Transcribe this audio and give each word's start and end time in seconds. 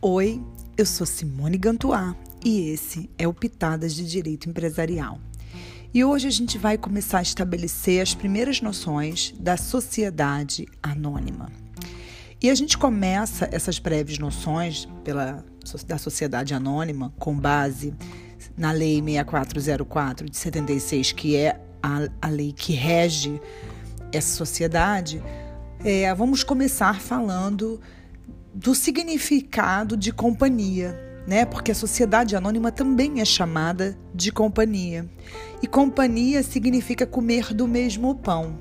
Oi, 0.00 0.40
eu 0.76 0.86
sou 0.86 1.04
Simone 1.04 1.58
Gantuá 1.58 2.14
e 2.44 2.70
esse 2.70 3.10
é 3.18 3.26
o 3.26 3.34
Pitadas 3.34 3.92
de 3.92 4.08
Direito 4.08 4.48
Empresarial. 4.48 5.18
E 5.92 6.04
hoje 6.04 6.28
a 6.28 6.30
gente 6.30 6.56
vai 6.56 6.78
começar 6.78 7.18
a 7.18 7.22
estabelecer 7.22 8.00
as 8.00 8.14
primeiras 8.14 8.60
noções 8.60 9.34
da 9.40 9.56
sociedade 9.56 10.68
anônima. 10.80 11.50
E 12.40 12.48
a 12.48 12.54
gente 12.54 12.78
começa 12.78 13.48
essas 13.50 13.80
breves 13.80 14.20
noções 14.20 14.88
pela, 15.02 15.44
da 15.84 15.98
sociedade 15.98 16.54
anônima 16.54 17.12
com 17.18 17.36
base 17.36 17.92
na 18.56 18.70
Lei 18.70 19.02
6404 19.02 20.30
de 20.30 20.36
76, 20.36 21.10
que 21.10 21.34
é 21.34 21.60
a, 21.82 22.08
a 22.22 22.28
lei 22.28 22.52
que 22.52 22.72
rege 22.72 23.40
essa 24.12 24.36
sociedade. 24.36 25.20
É, 25.84 26.14
vamos 26.14 26.44
começar 26.44 27.00
falando 27.00 27.80
do 28.58 28.74
significado 28.74 29.96
de 29.96 30.12
companhia, 30.12 30.92
né? 31.28 31.44
Porque 31.44 31.70
a 31.70 31.74
sociedade 31.76 32.34
anônima 32.34 32.72
também 32.72 33.20
é 33.20 33.24
chamada 33.24 33.96
de 34.12 34.32
companhia. 34.32 35.08
E 35.62 35.66
companhia 35.68 36.42
significa 36.42 37.06
comer 37.06 37.54
do 37.54 37.68
mesmo 37.68 38.16
pão. 38.16 38.58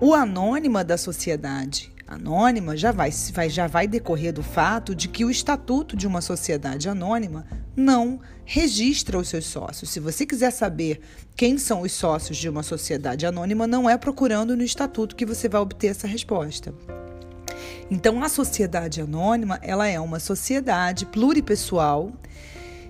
O 0.00 0.14
anônima 0.14 0.84
da 0.84 0.96
sociedade 0.96 1.92
anônima 2.06 2.76
já 2.76 2.92
vai, 2.92 3.10
já 3.48 3.66
vai 3.66 3.88
decorrer 3.88 4.32
do 4.32 4.44
fato 4.44 4.94
de 4.94 5.08
que 5.08 5.24
o 5.24 5.30
estatuto 5.30 5.96
de 5.96 6.06
uma 6.06 6.20
sociedade 6.20 6.88
anônima 6.88 7.44
não 7.74 8.20
registra 8.44 9.18
os 9.18 9.26
seus 9.26 9.46
sócios. 9.46 9.90
Se 9.90 9.98
você 9.98 10.24
quiser 10.24 10.52
saber 10.52 11.00
quem 11.34 11.58
são 11.58 11.82
os 11.82 11.90
sócios 11.90 12.38
de 12.38 12.48
uma 12.48 12.62
sociedade 12.62 13.26
anônima, 13.26 13.66
não 13.66 13.90
é 13.90 13.98
procurando 13.98 14.56
no 14.56 14.62
estatuto 14.62 15.16
que 15.16 15.26
você 15.26 15.48
vai 15.48 15.60
obter 15.60 15.88
essa 15.88 16.06
resposta. 16.06 16.72
Então, 17.90 18.22
a 18.22 18.28
sociedade 18.28 19.00
anônima, 19.00 19.58
ela 19.62 19.88
é 19.88 19.98
uma 19.98 20.20
sociedade 20.20 21.04
pluripessoal 21.06 22.12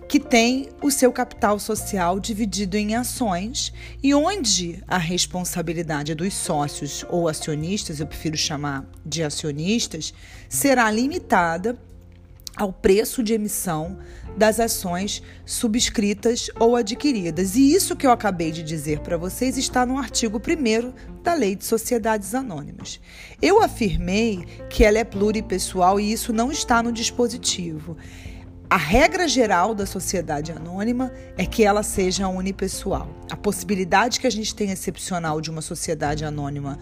que 0.07 0.19
tem 0.19 0.69
o 0.83 0.91
seu 0.91 1.13
capital 1.13 1.59
social 1.61 2.19
dividido 2.19 2.77
em 2.77 2.97
ações 2.97 3.73
e 4.03 4.13
onde 4.13 4.83
a 4.89 4.99
responsabilidade 4.99 6.17
dos 6.17 6.35
sócios 6.35 7.05
ou 7.09 7.29
acionistas, 7.29 8.01
eu 8.01 8.07
prefiro 8.09 8.37
chamar 8.37 8.85
de 9.07 9.23
acionistas, 9.23 10.13
será 10.49 10.91
limitada 10.91 11.79
ao 12.61 12.75
preço 12.75 13.23
de 13.23 13.33
emissão 13.33 13.97
das 14.37 14.61
ações 14.61 15.23
subscritas 15.47 16.51
ou 16.61 16.77
adquiridas. 16.77 17.57
E 17.57 17.73
isso 17.73 17.97
que 17.97 18.07
eu 18.07 18.11
acabei 18.11 18.53
de 18.53 18.63
dizer 18.63 19.01
para 19.01 19.17
vocês 19.17 19.57
está 19.57 19.87
no 19.87 19.97
artigo 19.97 20.39
1 20.39 21.23
da 21.23 21.33
Lei 21.33 21.57
de 21.57 21.65
Sociedades 21.65 22.35
Anônimas. 22.35 23.01
Eu 23.41 23.63
afirmei 23.63 24.45
que 24.69 24.85
ela 24.85 24.99
é 24.99 25.05
pluripessoal 25.05 25.99
e 25.99 26.13
isso 26.13 26.35
não 26.35 26.53
está 26.53 26.83
no 26.83 26.93
dispositivo. 26.93 27.97
A 28.69 28.77
regra 28.77 29.27
geral 29.27 29.75
da 29.75 29.87
sociedade 29.87 30.53
anônima 30.53 31.11
é 31.39 31.47
que 31.47 31.65
ela 31.65 31.83
seja 31.83 32.29
unipessoal. 32.29 33.09
A 33.31 33.37
possibilidade 33.37 34.21
que 34.21 34.27
a 34.27 34.31
gente 34.31 34.55
tem 34.55 34.71
excepcional 34.71 35.41
de 35.41 35.51
uma 35.51 35.63
sociedade 35.63 36.27
anônima 36.27 36.79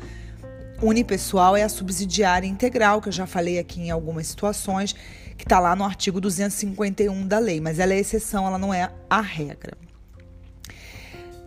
unipessoal 0.83 1.57
é 1.57 1.63
a 1.63 1.69
subsidiária 1.69 2.47
integral, 2.47 3.01
que 3.01 3.09
eu 3.09 3.13
já 3.13 3.27
falei 3.27 3.59
aqui 3.59 3.81
em 3.81 3.91
algumas 3.91 4.27
situações, 4.27 4.95
que 5.39 5.45
está 5.45 5.59
lá 5.59 5.75
no 5.75 5.85
artigo 5.85 6.21
251 6.21 7.27
da 7.27 7.39
lei, 7.39 7.61
mas 7.61 7.79
ela 7.79 7.95
é 7.95 7.99
exceção, 7.99 8.47
ela 8.47 8.59
não 8.59 8.75
é 8.75 8.91
a 9.09 9.21
regra. 9.21 9.79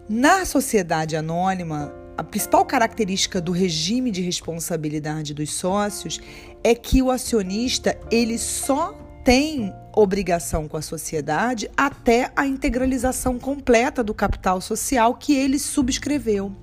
Na 0.09 0.45
sociedade 0.45 1.15
anônima, 1.15 1.93
a 2.17 2.23
principal 2.23 2.65
característica 2.65 3.39
do 3.39 3.51
regime 3.51 4.09
de 4.09 4.21
responsabilidade 4.21 5.33
dos 5.33 5.53
sócios 5.53 6.19
é 6.63 6.73
que 6.73 7.01
o 7.01 7.11
acionista 7.11 7.97
ele 8.09 8.37
só 8.37 8.93
tem 9.23 9.71
obrigação 9.95 10.67
com 10.67 10.77
a 10.77 10.81
sociedade 10.81 11.69
até 11.77 12.31
a 12.35 12.47
integralização 12.47 13.37
completa 13.37 14.03
do 14.03 14.13
capital 14.13 14.59
social 14.59 15.13
que 15.15 15.35
ele 15.35 15.59
subscreveu 15.59 16.55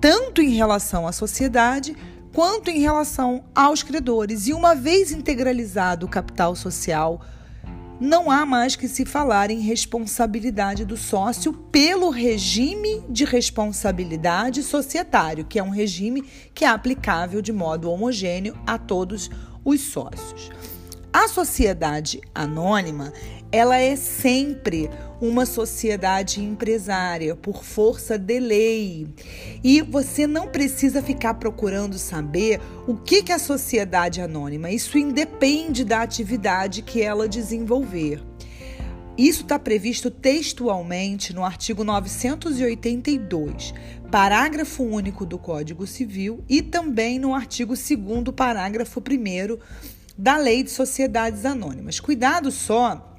tanto 0.00 0.40
em 0.40 0.50
relação 0.50 1.06
à 1.06 1.12
sociedade 1.12 1.96
quanto 2.32 2.70
em 2.70 2.80
relação 2.80 3.44
aos 3.54 3.82
credores. 3.82 4.46
E 4.46 4.52
uma 4.52 4.74
vez 4.74 5.12
integralizado 5.12 6.06
o 6.06 6.08
capital 6.08 6.54
social, 6.54 7.20
não 8.00 8.30
há 8.30 8.46
mais 8.46 8.76
que 8.76 8.86
se 8.86 9.04
falar 9.04 9.50
em 9.50 9.60
responsabilidade 9.60 10.84
do 10.84 10.96
sócio 10.96 11.52
pelo 11.52 12.10
regime 12.10 13.02
de 13.08 13.24
responsabilidade 13.24 14.62
societário, 14.62 15.44
que 15.44 15.58
é 15.58 15.62
um 15.62 15.70
regime 15.70 16.22
que 16.54 16.64
é 16.64 16.68
aplicável 16.68 17.42
de 17.42 17.52
modo 17.52 17.90
homogêneo 17.90 18.56
a 18.66 18.78
todos 18.78 19.28
os 19.64 19.80
sócios. 19.80 20.50
A 21.18 21.26
sociedade 21.26 22.20
anônima, 22.32 23.12
ela 23.50 23.76
é 23.76 23.96
sempre 23.96 24.88
uma 25.20 25.44
sociedade 25.44 26.40
empresária 26.40 27.34
por 27.34 27.64
força 27.64 28.16
de 28.16 28.38
lei. 28.38 29.08
E 29.64 29.82
você 29.82 30.28
não 30.28 30.46
precisa 30.46 31.02
ficar 31.02 31.34
procurando 31.34 31.98
saber 31.98 32.60
o 32.86 32.94
que 32.94 33.32
é 33.32 33.34
a 33.34 33.38
sociedade 33.40 34.20
anônima. 34.20 34.70
Isso 34.70 34.96
independe 34.96 35.84
da 35.84 36.02
atividade 36.02 36.82
que 36.82 37.02
ela 37.02 37.28
desenvolver. 37.28 38.22
Isso 39.18 39.42
está 39.42 39.58
previsto 39.58 40.12
textualmente 40.12 41.34
no 41.34 41.44
artigo 41.44 41.82
982, 41.82 43.74
parágrafo 44.08 44.84
único 44.84 45.26
do 45.26 45.36
Código 45.36 45.84
Civil 45.84 46.44
e 46.48 46.62
também 46.62 47.18
no 47.18 47.34
artigo 47.34 47.74
2 47.74 48.32
parágrafo 48.36 49.00
1 49.00 49.58
da 50.18 50.36
Lei 50.36 50.64
de 50.64 50.70
Sociedades 50.70 51.44
Anônimas. 51.44 52.00
Cuidado 52.00 52.50
só 52.50 53.16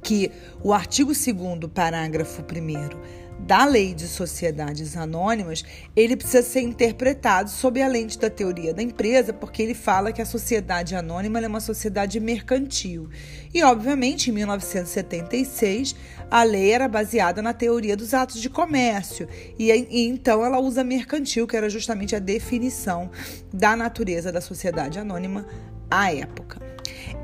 que 0.00 0.30
o 0.62 0.72
artigo 0.72 1.12
2 1.12 1.72
parágrafo 1.74 2.42
1 2.42 3.18
da 3.40 3.64
Lei 3.64 3.94
de 3.94 4.06
Sociedades 4.08 4.96
Anônimas, 4.96 5.64
ele 5.94 6.16
precisa 6.16 6.42
ser 6.42 6.60
interpretado 6.60 7.48
sob 7.48 7.80
a 7.80 7.86
lente 7.86 8.18
da 8.18 8.28
teoria 8.28 8.74
da 8.74 8.82
empresa, 8.82 9.32
porque 9.32 9.62
ele 9.62 9.74
fala 9.74 10.12
que 10.12 10.20
a 10.20 10.26
sociedade 10.26 10.96
anônima 10.96 11.40
é 11.40 11.46
uma 11.46 11.60
sociedade 11.60 12.18
mercantil. 12.18 13.08
E, 13.54 13.62
obviamente, 13.62 14.30
em 14.30 14.32
1976, 14.32 15.94
a 16.30 16.42
lei 16.42 16.72
era 16.72 16.88
baseada 16.88 17.40
na 17.40 17.52
teoria 17.52 17.96
dos 17.96 18.12
atos 18.12 18.40
de 18.40 18.50
comércio, 18.50 19.28
e, 19.56 19.70
e 19.70 20.08
então 20.08 20.44
ela 20.44 20.58
usa 20.58 20.82
mercantil, 20.82 21.46
que 21.46 21.56
era 21.56 21.70
justamente 21.70 22.16
a 22.16 22.18
definição 22.18 23.08
da 23.52 23.76
natureza 23.76 24.32
da 24.32 24.40
sociedade 24.40 24.98
anônima 24.98 25.46
à 25.90 26.12
época. 26.12 26.60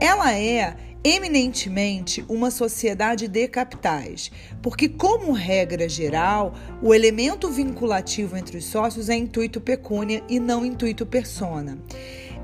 Ela 0.01 0.37
é 0.37 0.77
eminentemente 1.05 2.25
uma 2.31 2.51
sociedade 2.51 3.29
de 3.29 3.47
capitais, 3.47 4.33
porque, 4.63 4.89
como 4.89 5.33
regra 5.33 5.87
geral, 5.87 6.55
o 6.81 6.95
elemento 6.95 7.51
vinculativo 7.51 8.39
entre 8.39 8.57
os 8.57 8.65
sócios 8.65 9.11
é 9.11 9.15
intuito 9.15 9.61
pecúnia 9.61 10.23
e 10.29 10.41
não 10.41 10.65
intuito 10.65 11.05
persona. 11.05 11.79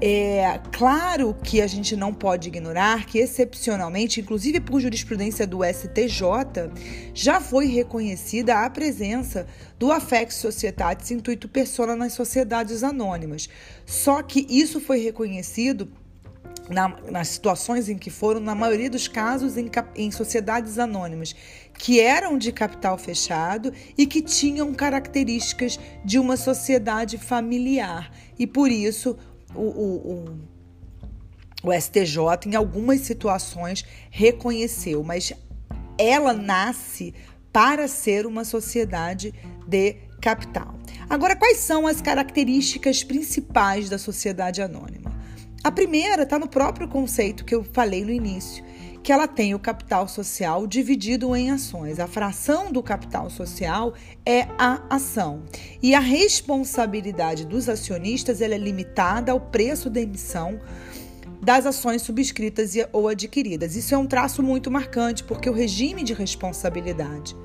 É 0.02 0.58
claro 0.72 1.36
que 1.42 1.60
a 1.60 1.66
gente 1.66 1.94
não 1.94 2.12
pode 2.12 2.48
ignorar 2.48 3.04
que, 3.04 3.18
excepcionalmente, 3.18 4.20
inclusive 4.20 4.58
por 4.58 4.80
jurisprudência 4.80 5.46
do 5.46 5.60
STJ, 5.62 6.70
já 7.12 7.38
foi 7.38 7.66
reconhecida 7.66 8.64
a 8.64 8.70
presença 8.70 9.46
do 9.78 9.92
affect 9.92 10.32
societatis 10.32 11.10
intuito 11.10 11.48
persona 11.48 11.94
nas 11.94 12.14
sociedades 12.14 12.82
anônimas. 12.82 13.48
Só 13.84 14.22
que 14.22 14.46
isso 14.48 14.80
foi 14.80 15.00
reconhecido 15.00 15.90
na, 16.70 16.88
nas 17.10 17.28
situações 17.28 17.88
em 17.88 17.98
que 17.98 18.10
foram, 18.10 18.40
na 18.40 18.54
maioria 18.54 18.88
dos 18.88 19.08
casos, 19.08 19.56
em, 19.56 19.70
em 19.96 20.10
sociedades 20.10 20.78
anônimas, 20.78 21.34
que 21.74 22.00
eram 22.00 22.38
de 22.38 22.52
capital 22.52 22.96
fechado 22.96 23.72
e 23.98 24.06
que 24.06 24.22
tinham 24.22 24.72
características 24.72 25.78
de 26.04 26.18
uma 26.18 26.36
sociedade 26.36 27.18
familiar. 27.18 28.12
E 28.38 28.46
por 28.46 28.70
isso 28.70 29.18
o, 29.54 29.62
o, 29.62 30.38
o, 31.64 31.70
o 31.70 31.80
STJ, 31.80 32.46
em 32.46 32.54
algumas 32.54 33.00
situações, 33.00 33.84
reconheceu, 34.10 35.02
mas 35.02 35.32
ela 35.98 36.32
nasce 36.32 37.12
para 37.52 37.88
ser 37.88 38.26
uma 38.26 38.44
sociedade 38.44 39.34
de 39.66 39.96
capital. 40.20 40.74
Agora, 41.08 41.34
quais 41.34 41.58
são 41.58 41.86
as 41.86 42.00
características 42.00 43.02
principais 43.02 43.88
da 43.88 43.98
sociedade 43.98 44.62
anônima? 44.62 45.09
A 45.62 45.70
primeira 45.70 46.22
está 46.22 46.38
no 46.38 46.48
próprio 46.48 46.88
conceito 46.88 47.44
que 47.44 47.54
eu 47.54 47.62
falei 47.62 48.02
no 48.02 48.10
início, 48.10 48.64
que 49.02 49.12
ela 49.12 49.28
tem 49.28 49.54
o 49.54 49.58
capital 49.58 50.08
social 50.08 50.66
dividido 50.66 51.36
em 51.36 51.50
ações. 51.50 52.00
A 52.00 52.06
fração 52.06 52.72
do 52.72 52.82
capital 52.82 53.28
social 53.28 53.92
é 54.24 54.48
a 54.58 54.82
ação. 54.88 55.42
E 55.82 55.94
a 55.94 56.00
responsabilidade 56.00 57.44
dos 57.44 57.68
acionistas 57.68 58.40
é 58.40 58.48
limitada 58.56 59.32
ao 59.32 59.40
preço 59.40 59.90
da 59.90 60.00
emissão 60.00 60.58
das 61.42 61.66
ações 61.66 62.00
subscritas 62.00 62.72
ou 62.90 63.08
adquiridas. 63.08 63.76
Isso 63.76 63.94
é 63.94 63.98
um 63.98 64.06
traço 64.06 64.42
muito 64.42 64.70
marcante, 64.70 65.22
porque 65.24 65.48
o 65.48 65.52
regime 65.52 66.02
de 66.02 66.14
responsabilidade 66.14 67.36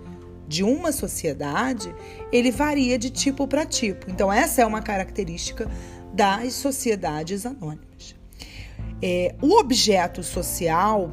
de 0.47 0.63
uma 0.63 0.91
sociedade, 0.91 1.93
ele 2.31 2.51
varia 2.51 2.97
de 2.97 3.09
tipo 3.09 3.47
para 3.47 3.65
tipo. 3.65 4.09
Então 4.09 4.31
essa 4.31 4.61
é 4.61 4.65
uma 4.65 4.81
característica 4.81 5.69
das 6.13 6.53
sociedades 6.53 7.45
anônimas. 7.45 8.15
É, 9.01 9.35
o 9.41 9.59
objeto 9.59 10.23
social 10.23 11.11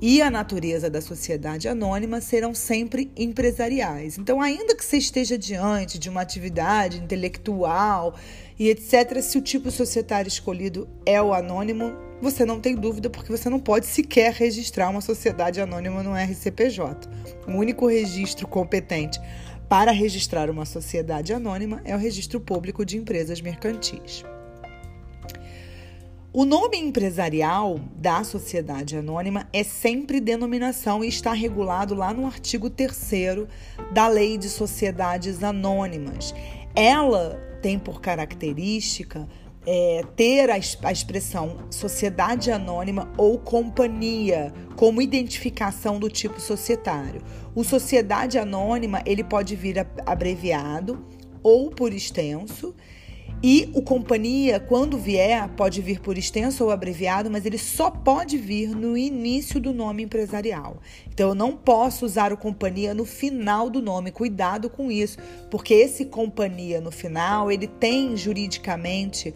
e 0.00 0.20
a 0.20 0.30
natureza 0.30 0.90
da 0.90 1.00
sociedade 1.00 1.66
anônima 1.66 2.20
serão 2.20 2.54
sempre 2.54 3.10
empresariais. 3.16 4.18
Então, 4.18 4.40
ainda 4.40 4.76
que 4.76 4.84
você 4.84 4.98
esteja 4.98 5.38
diante 5.38 5.98
de 5.98 6.10
uma 6.10 6.20
atividade 6.20 6.98
intelectual 6.98 8.14
e 8.58 8.68
etc., 8.68 9.22
se 9.22 9.38
o 9.38 9.40
tipo 9.40 9.70
societário 9.70 10.28
escolhido 10.28 10.88
é 11.06 11.22
o 11.22 11.32
anônimo, 11.32 11.92
você 12.20 12.44
não 12.44 12.60
tem 12.60 12.74
dúvida, 12.74 13.08
porque 13.08 13.30
você 13.30 13.48
não 13.48 13.58
pode 13.58 13.86
sequer 13.86 14.32
registrar 14.32 14.90
uma 14.90 15.00
sociedade 15.00 15.60
anônima 15.60 16.02
no 16.02 16.14
RCPJ. 16.14 17.08
O 17.48 17.52
único 17.52 17.86
registro 17.86 18.46
competente 18.46 19.18
para 19.68 19.90
registrar 19.90 20.50
uma 20.50 20.66
sociedade 20.66 21.32
anônima 21.32 21.80
é 21.84 21.94
o 21.94 21.98
Registro 21.98 22.38
Público 22.38 22.84
de 22.84 22.98
Empresas 22.98 23.40
Mercantis. 23.40 24.22
O 26.36 26.44
nome 26.44 26.76
empresarial 26.76 27.78
da 27.94 28.24
sociedade 28.24 28.96
anônima 28.96 29.48
é 29.52 29.62
sempre 29.62 30.20
denominação 30.20 31.04
e 31.04 31.06
está 31.06 31.32
regulado 31.32 31.94
lá 31.94 32.12
no 32.12 32.26
artigo 32.26 32.68
3 32.68 33.46
da 33.92 34.08
Lei 34.08 34.36
de 34.36 34.48
Sociedades 34.48 35.44
Anônimas. 35.44 36.34
Ela 36.74 37.40
tem 37.62 37.78
por 37.78 38.00
característica 38.00 39.28
é, 39.64 40.02
ter 40.16 40.50
a, 40.50 40.54
a 40.54 40.92
expressão 40.92 41.68
sociedade 41.70 42.50
anônima 42.50 43.12
ou 43.16 43.38
companhia 43.38 44.52
como 44.74 45.00
identificação 45.00 46.00
do 46.00 46.10
tipo 46.10 46.40
societário. 46.40 47.22
O 47.54 47.62
sociedade 47.62 48.38
anônima 48.38 49.00
ele 49.06 49.22
pode 49.22 49.54
vir 49.54 49.86
abreviado 50.04 51.06
ou 51.44 51.70
por 51.70 51.92
extenso 51.92 52.74
e 53.46 53.68
o 53.74 53.82
companhia, 53.82 54.58
quando 54.58 54.96
vier, 54.96 55.50
pode 55.50 55.82
vir 55.82 56.00
por 56.00 56.16
extenso 56.16 56.64
ou 56.64 56.70
abreviado, 56.70 57.30
mas 57.30 57.44
ele 57.44 57.58
só 57.58 57.90
pode 57.90 58.38
vir 58.38 58.70
no 58.70 58.96
início 58.96 59.60
do 59.60 59.74
nome 59.74 60.02
empresarial. 60.02 60.80
Então 61.12 61.28
eu 61.28 61.34
não 61.34 61.54
posso 61.54 62.06
usar 62.06 62.32
o 62.32 62.38
companhia 62.38 62.94
no 62.94 63.04
final 63.04 63.68
do 63.68 63.82
nome. 63.82 64.10
Cuidado 64.10 64.70
com 64.70 64.90
isso, 64.90 65.18
porque 65.50 65.74
esse 65.74 66.06
companhia 66.06 66.80
no 66.80 66.90
final, 66.90 67.52
ele 67.52 67.66
tem 67.66 68.16
juridicamente 68.16 69.34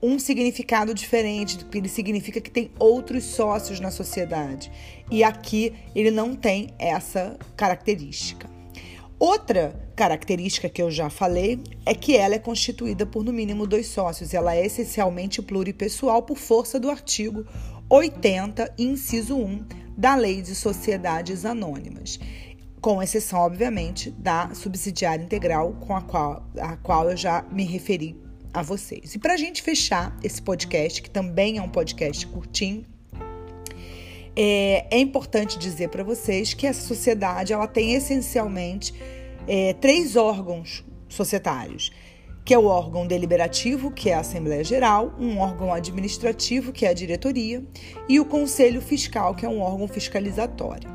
um 0.00 0.20
significado 0.20 0.94
diferente, 0.94 1.66
ele 1.74 1.88
significa 1.88 2.40
que 2.40 2.48
tem 2.48 2.70
outros 2.78 3.24
sócios 3.24 3.80
na 3.80 3.90
sociedade. 3.90 4.70
E 5.10 5.24
aqui 5.24 5.72
ele 5.96 6.12
não 6.12 6.36
tem 6.36 6.68
essa 6.78 7.36
característica. 7.56 8.48
Outra 9.18 9.91
característica 10.02 10.68
que 10.68 10.82
eu 10.82 10.90
já 10.90 11.08
falei 11.08 11.62
é 11.86 11.94
que 11.94 12.16
ela 12.16 12.34
é 12.34 12.38
constituída 12.38 13.06
por 13.06 13.22
no 13.22 13.32
mínimo 13.32 13.68
dois 13.68 13.86
sócios. 13.86 14.34
Ela 14.34 14.56
é 14.56 14.66
essencialmente 14.66 15.40
pluripessoal 15.40 16.24
por 16.24 16.36
força 16.36 16.80
do 16.80 16.90
artigo 16.90 17.46
80, 17.88 18.74
inciso 18.76 19.36
1 19.36 19.64
da 19.96 20.16
Lei 20.16 20.42
de 20.42 20.56
Sociedades 20.56 21.44
Anônimas, 21.44 22.18
com 22.80 23.00
exceção, 23.00 23.38
obviamente, 23.38 24.10
da 24.10 24.52
subsidiária 24.54 25.22
integral 25.22 25.72
com 25.74 25.94
a 25.94 26.02
qual, 26.02 26.48
a 26.58 26.76
qual 26.78 27.08
eu 27.08 27.16
já 27.16 27.44
me 27.52 27.64
referi 27.64 28.20
a 28.52 28.60
vocês. 28.60 29.14
E 29.14 29.20
para 29.20 29.34
a 29.34 29.36
gente 29.36 29.62
fechar 29.62 30.18
esse 30.20 30.42
podcast, 30.42 31.00
que 31.00 31.10
também 31.10 31.58
é 31.58 31.62
um 31.62 31.68
podcast 31.68 32.26
curtinho, 32.26 32.84
é, 34.34 34.84
é 34.90 34.98
importante 34.98 35.60
dizer 35.60 35.90
para 35.90 36.02
vocês 36.02 36.54
que 36.54 36.66
essa 36.66 36.84
sociedade 36.88 37.52
ela 37.52 37.68
tem 37.68 37.94
essencialmente 37.94 39.21
é, 39.46 39.72
três 39.74 40.16
órgãos 40.16 40.84
societários, 41.08 41.90
que 42.44 42.52
é 42.52 42.58
o 42.58 42.66
órgão 42.66 43.06
deliberativo, 43.06 43.90
que 43.90 44.10
é 44.10 44.14
a 44.14 44.20
Assembleia 44.20 44.64
Geral, 44.64 45.14
um 45.18 45.38
órgão 45.38 45.72
administrativo, 45.72 46.72
que 46.72 46.84
é 46.84 46.88
a 46.88 46.94
diretoria, 46.94 47.64
e 48.08 48.18
o 48.18 48.24
Conselho 48.24 48.80
Fiscal, 48.80 49.34
que 49.34 49.46
é 49.46 49.48
um 49.48 49.60
órgão 49.60 49.86
fiscalizatório. 49.86 50.90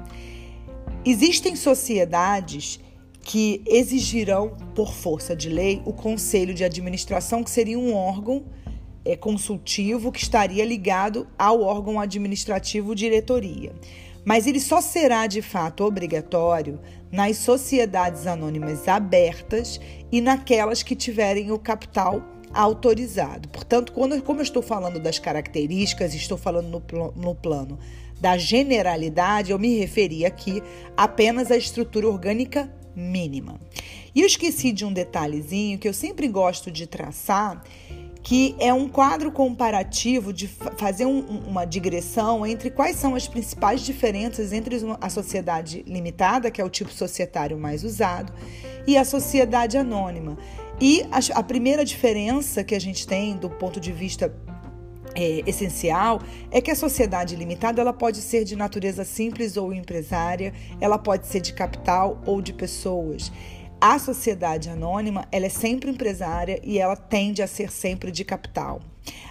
Existem 1.06 1.56
sociedades 1.56 2.80
que 3.22 3.62
exigirão, 3.66 4.54
por 4.74 4.94
força 4.94 5.36
de 5.36 5.50
lei, 5.50 5.82
o 5.86 5.94
Conselho 5.94 6.54
de 6.54 6.64
Administração, 6.64 7.44
que 7.44 7.50
seria 7.50 7.78
um 7.78 7.94
órgão 7.94 8.46
é, 9.04 9.16
consultivo 9.16 10.12
que 10.12 10.22
estaria 10.22 10.66
ligado 10.66 11.28
ao 11.38 11.62
órgão 11.62 12.00
administrativo 12.00 12.94
diretoria. 12.94 13.74
Mas 14.28 14.46
ele 14.46 14.60
só 14.60 14.82
será 14.82 15.26
de 15.26 15.42
fato 15.42 15.86
obrigatório 15.86 16.82
nas 17.10 17.38
sociedades 17.38 18.28
anônimas 18.28 18.86
abertas 18.86 19.80
e 20.12 20.20
naquelas 20.20 20.84
que 20.84 20.98
tiverem 20.98 21.50
o 21.50 21.58
capital 21.58 22.22
autorizado. 22.54 23.48
Portanto, 23.48 23.94
quando, 23.94 24.22
como 24.22 24.42
eu 24.42 24.44
estou 24.44 24.62
falando 24.62 25.00
das 25.00 25.18
características, 25.18 26.14
estou 26.14 26.38
falando 26.38 26.84
no, 26.92 27.14
no 27.16 27.36
plano 27.36 27.80
da 28.20 28.38
generalidade, 28.38 29.52
eu 29.52 29.60
me 29.60 29.80
referi 29.80 30.26
aqui 30.26 30.62
apenas 30.98 31.50
à 31.50 31.56
estrutura 31.56 32.10
orgânica 32.10 32.70
mínima. 32.94 33.58
E 34.14 34.20
eu 34.20 34.28
esqueci 34.28 34.74
de 34.74 34.84
um 34.84 34.92
detalhezinho 34.92 35.80
que 35.80 35.88
eu 35.88 35.94
sempre 35.94 36.28
gosto 36.28 36.70
de 36.70 36.86
traçar, 36.86 37.64
que 38.28 38.58
é 38.60 38.74
um 38.74 38.90
quadro 38.90 39.32
comparativo 39.32 40.34
de 40.34 40.50
fazer 40.76 41.06
um, 41.06 41.22
uma 41.48 41.64
digressão 41.64 42.46
entre 42.46 42.70
quais 42.70 42.98
são 42.98 43.16
as 43.16 43.26
principais 43.26 43.80
diferenças 43.80 44.52
entre 44.52 44.76
a 45.00 45.10
sociedade 45.10 45.82
limitada, 45.88 46.52
que 46.52 46.60
é 46.60 46.66
o 46.66 46.70
tipo 46.70 46.92
societário 46.92 47.58
mais 47.58 47.86
usado, 47.86 48.34
e 48.86 48.98
a 48.98 49.06
sociedade 49.06 49.78
anônima. 49.78 50.38
E 50.78 51.06
a, 51.10 51.40
a 51.40 51.42
primeira 51.42 51.86
diferença 51.86 52.66
que 52.66 52.76
a 52.76 52.82
gente 52.82 53.08
tem 53.08 53.38
do 53.38 53.50
ponto 53.50 53.80
de 53.80 53.94
vista 53.94 54.36
é, 55.16 55.42
essencial 55.48 56.22
é 56.52 56.60
que 56.60 56.70
a 56.70 56.76
sociedade 56.76 57.34
limitada 57.34 57.80
ela 57.80 57.94
pode 57.94 58.18
ser 58.18 58.44
de 58.44 58.58
natureza 58.58 59.06
simples 59.06 59.56
ou 59.56 59.74
empresária, 59.74 60.54
ela 60.82 60.98
pode 60.98 61.28
ser 61.28 61.40
de 61.40 61.54
capital 61.54 62.22
ou 62.26 62.42
de 62.42 62.52
pessoas. 62.52 63.32
A 63.80 64.00
sociedade 64.00 64.70
anônima, 64.70 65.28
ela 65.32 65.46
é 65.46 65.50
sempre 65.50 65.92
empresária 65.92 66.60
e 66.64 66.80
ela 66.80 66.96
tende 66.96 67.44
a 67.44 67.48
ser 67.48 67.72
sempre 67.72 68.12
de 68.12 68.26
capital. 68.26 68.82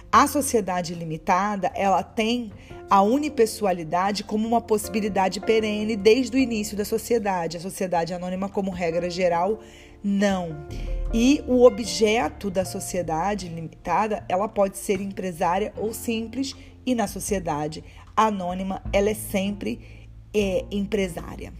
A 0.09 0.25
sociedade 0.25 0.95
limitada, 0.95 1.69
ela 1.75 2.01
tem 2.01 2.53
a 2.89 3.01
unipessoalidade 3.01 4.23
como 4.23 4.47
uma 4.47 4.61
possibilidade 4.61 5.41
perene 5.41 5.97
desde 5.97 6.37
o 6.37 6.39
início 6.39 6.77
da 6.77 6.85
sociedade. 6.85 7.57
A 7.57 7.59
sociedade 7.59 8.13
anônima, 8.13 8.47
como 8.47 8.71
regra 8.71 9.09
geral, 9.09 9.59
não. 10.01 10.65
E 11.13 11.43
o 11.45 11.65
objeto 11.65 12.49
da 12.49 12.63
sociedade 12.63 13.49
limitada, 13.49 14.23
ela 14.29 14.47
pode 14.47 14.77
ser 14.77 15.01
empresária 15.01 15.73
ou 15.75 15.93
simples, 15.93 16.55
e 16.85 16.95
na 16.95 17.05
sociedade 17.05 17.83
anônima, 18.15 18.81
ela 18.93 19.09
é 19.09 19.13
sempre 19.13 20.07
é, 20.33 20.63
empresária. 20.71 21.51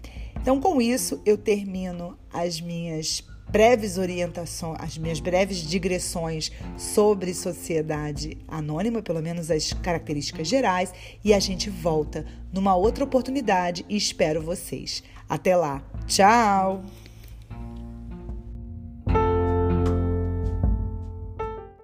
Então, 0.42 0.62
com 0.62 0.82
isso, 0.82 1.22
eu 1.26 1.38
termino 1.38 2.18
as 2.38 2.62
minhas 2.62 3.24
breves 3.50 3.98
orientações, 3.98 4.78
as 4.80 4.98
minhas 4.98 5.20
breves 5.20 5.58
digressões 5.58 6.52
sobre 6.78 7.34
sociedade 7.34 8.38
anônima, 8.48 9.02
pelo 9.02 9.22
menos 9.22 9.50
as 9.50 9.74
características 9.74 10.48
gerais, 10.48 10.94
e 11.24 11.34
a 11.34 11.40
gente 11.40 11.70
volta 11.70 12.26
numa 12.52 12.76
outra 12.76 13.04
oportunidade 13.04 13.86
e 13.88 13.96
espero 13.96 14.42
vocês. 14.42 15.04
Até 15.30 15.56
lá. 15.56 15.82
Tchau! 16.06 16.84